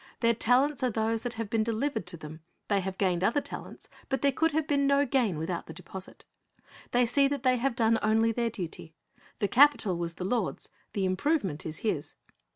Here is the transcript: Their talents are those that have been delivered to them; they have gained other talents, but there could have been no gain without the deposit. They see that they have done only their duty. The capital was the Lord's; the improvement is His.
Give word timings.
Their 0.21 0.33
talents 0.33 0.81
are 0.81 0.89
those 0.89 1.21
that 1.21 1.33
have 1.33 1.47
been 1.47 1.63
delivered 1.63 2.07
to 2.07 2.17
them; 2.17 2.39
they 2.69 2.81
have 2.81 2.97
gained 2.97 3.23
other 3.23 3.39
talents, 3.39 3.87
but 4.09 4.23
there 4.23 4.31
could 4.31 4.49
have 4.49 4.65
been 4.65 4.87
no 4.87 5.05
gain 5.05 5.37
without 5.37 5.67
the 5.67 5.75
deposit. 5.75 6.25
They 6.89 7.05
see 7.05 7.27
that 7.27 7.43
they 7.43 7.57
have 7.57 7.75
done 7.75 7.99
only 8.01 8.31
their 8.31 8.49
duty. 8.49 8.95
The 9.37 9.47
capital 9.47 9.99
was 9.99 10.13
the 10.13 10.25
Lord's; 10.25 10.69
the 10.93 11.05
improvement 11.05 11.67
is 11.67 11.81
His. 11.85 12.15